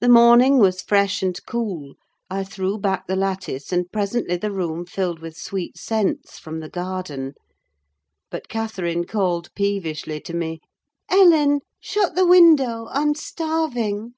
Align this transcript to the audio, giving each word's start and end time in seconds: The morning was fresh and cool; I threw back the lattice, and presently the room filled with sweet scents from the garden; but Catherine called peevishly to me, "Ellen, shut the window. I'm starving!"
The 0.00 0.08
morning 0.08 0.58
was 0.58 0.80
fresh 0.80 1.22
and 1.22 1.38
cool; 1.44 1.96
I 2.30 2.44
threw 2.44 2.78
back 2.78 3.06
the 3.06 3.14
lattice, 3.14 3.74
and 3.74 3.92
presently 3.92 4.38
the 4.38 4.50
room 4.50 4.86
filled 4.86 5.18
with 5.18 5.36
sweet 5.36 5.76
scents 5.76 6.38
from 6.38 6.60
the 6.60 6.70
garden; 6.70 7.34
but 8.30 8.48
Catherine 8.48 9.04
called 9.04 9.52
peevishly 9.54 10.18
to 10.22 10.32
me, 10.34 10.62
"Ellen, 11.10 11.60
shut 11.78 12.14
the 12.14 12.26
window. 12.26 12.88
I'm 12.90 13.14
starving!" 13.14 14.14